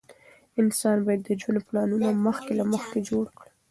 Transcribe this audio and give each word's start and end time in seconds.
انسان 0.61 0.97
باید 1.05 1.21
د 1.25 1.29
ژوند 1.41 1.59
پلانونه 1.67 2.07
مخکې 2.27 2.51
له 2.59 2.65
مخکې 2.73 2.99
جوړ 3.09 3.25
کړي. 3.37 3.51